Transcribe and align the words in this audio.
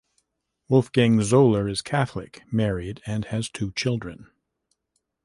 Wolfgang 0.67 1.19
Zöller 1.19 1.69
is 1.69 1.83
Catholic, 1.83 2.41
married 2.51 3.03
and 3.05 3.25
has 3.25 3.51
two 3.51 3.71
children. 3.73 4.31